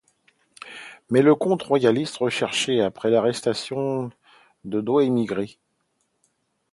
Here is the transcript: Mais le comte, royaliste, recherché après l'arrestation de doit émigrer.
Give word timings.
Mais 1.11 1.21
le 1.21 1.35
comte, 1.35 1.61
royaliste, 1.61 2.17
recherché 2.17 2.81
après 2.81 3.11
l'arrestation 3.11 4.09
de 4.63 4.81
doit 4.81 5.03
émigrer. 5.03 5.59